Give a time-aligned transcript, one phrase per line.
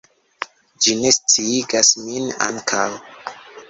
[0.85, 2.93] Ĝi ne sciigas min ankaŭ!